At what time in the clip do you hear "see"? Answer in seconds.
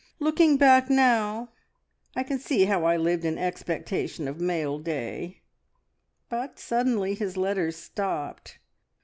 2.39-2.65